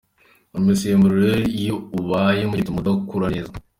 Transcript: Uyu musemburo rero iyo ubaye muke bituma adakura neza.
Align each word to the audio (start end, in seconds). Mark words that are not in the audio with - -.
Uyu 0.53 0.65
musemburo 0.67 1.15
rero 1.23 1.41
iyo 1.59 1.75
ubaye 1.99 2.41
muke 2.47 2.59
bituma 2.59 2.79
adakura 2.81 3.27
neza. 3.35 3.51